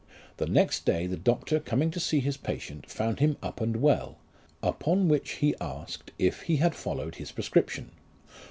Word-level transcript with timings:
The 0.37 0.47
next 0.47 0.83
day 0.83 1.05
the 1.05 1.15
doctor 1.15 1.59
coming 1.59 1.91
to 1.91 1.99
see 1.99 2.21
his 2.21 2.35
patient, 2.35 2.89
found 2.89 3.19
him 3.19 3.37
up 3.43 3.61
and 3.61 3.77
well; 3.83 4.17
upon 4.63 5.07
which 5.07 5.33
he 5.33 5.53
asked 5.61 6.09
if 6.17 6.41
he 6.41 6.55
had 6.55 6.73
followed 6.73 7.17
his 7.17 7.31
prescription? 7.31 7.91